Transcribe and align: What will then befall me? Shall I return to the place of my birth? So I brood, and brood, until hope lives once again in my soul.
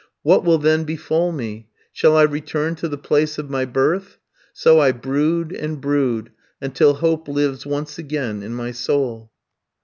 What 0.23 0.43
will 0.43 0.57
then 0.57 0.83
befall 0.83 1.31
me? 1.31 1.69
Shall 1.93 2.17
I 2.17 2.23
return 2.23 2.73
to 2.77 2.87
the 2.87 2.97
place 2.97 3.37
of 3.37 3.51
my 3.51 3.65
birth? 3.65 4.17
So 4.51 4.79
I 4.79 4.91
brood, 4.93 5.51
and 5.51 5.79
brood, 5.79 6.31
until 6.59 6.95
hope 6.95 7.27
lives 7.27 7.67
once 7.67 7.99
again 7.99 8.41
in 8.41 8.55
my 8.55 8.71
soul. 8.71 9.31